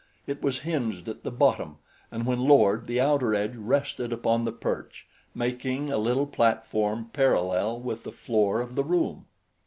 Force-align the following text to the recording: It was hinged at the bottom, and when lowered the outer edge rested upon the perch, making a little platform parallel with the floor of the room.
It 0.25 0.41
was 0.41 0.61
hinged 0.61 1.07
at 1.07 1.21
the 1.21 1.29
bottom, 1.29 1.77
and 2.11 2.25
when 2.25 2.39
lowered 2.39 2.87
the 2.87 2.99
outer 2.99 3.35
edge 3.35 3.55
rested 3.55 4.11
upon 4.11 4.45
the 4.45 4.51
perch, 4.51 5.05
making 5.35 5.91
a 5.91 5.97
little 5.99 6.25
platform 6.25 7.11
parallel 7.13 7.79
with 7.79 8.03
the 8.03 8.11
floor 8.11 8.61
of 8.61 8.73
the 8.73 8.83
room. 8.83 9.27